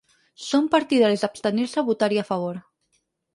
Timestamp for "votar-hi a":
1.91-2.25